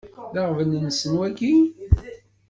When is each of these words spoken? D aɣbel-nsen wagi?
D 0.33 0.35
aɣbel-nsen 0.41 1.11
wagi? 1.19 1.55